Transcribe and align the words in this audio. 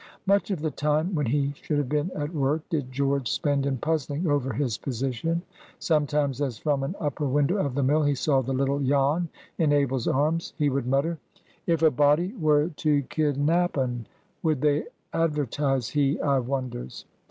Much 0.25 0.49
of 0.49 0.61
the 0.61 0.71
time 0.71 1.13
when 1.13 1.27
he 1.27 1.53
should 1.61 1.77
have 1.77 1.87
been 1.87 2.09
at 2.15 2.33
work 2.33 2.67
did 2.71 2.91
George 2.91 3.29
spend 3.29 3.67
in 3.67 3.77
"puzzling" 3.77 4.25
over 4.25 4.51
his 4.51 4.75
position. 4.75 5.43
Sometimes, 5.77 6.41
as 6.41 6.57
from 6.57 6.81
an 6.81 6.95
upper 6.99 7.27
window 7.27 7.57
of 7.57 7.75
the 7.75 7.83
mill 7.83 8.01
he 8.01 8.15
saw 8.15 8.41
the 8.41 8.51
little 8.51 8.79
Jan 8.79 9.29
in 9.59 9.71
Abel's 9.71 10.07
arms, 10.07 10.53
he 10.57 10.71
would 10.71 10.87
mutter,— 10.87 11.19
"If 11.67 11.83
a 11.83 11.91
body 11.91 12.33
were 12.39 12.69
to 12.77 13.03
kidnap 13.03 13.77
un, 13.77 14.07
would 14.41 14.61
they 14.61 14.85
advertise 15.13 15.89
he, 15.89 16.19
I 16.19 16.39
wonders?" 16.39 17.05